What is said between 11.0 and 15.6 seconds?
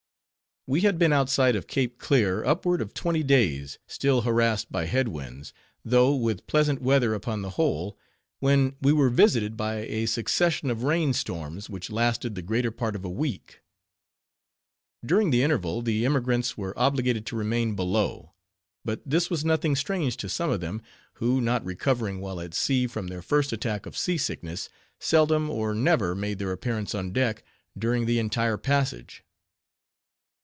storms, which lasted the greater part of a week. During the